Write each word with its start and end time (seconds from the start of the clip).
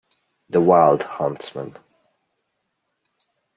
The 0.49 0.59
wild 0.59 1.03
huntsman. 1.03 1.77